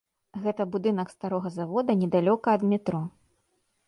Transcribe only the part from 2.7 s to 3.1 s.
метро.